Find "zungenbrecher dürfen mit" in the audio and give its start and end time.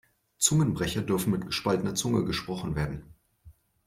0.39-1.45